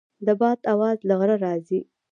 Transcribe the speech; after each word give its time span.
د 0.25 0.27
باد 0.39 0.59
اواز 0.73 0.97
له 1.07 1.13
غره 1.19 1.35
راځي. 1.45 1.79